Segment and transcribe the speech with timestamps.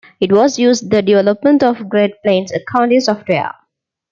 [0.19, 3.53] It was used in the development of Great Plains accounting software.